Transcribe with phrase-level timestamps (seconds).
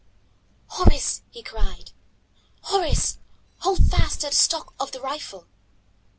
[0.69, 1.91] "Horace," he cried,
[2.63, 3.19] "Horace,
[3.59, 5.45] hold fast to the stock of the rifle."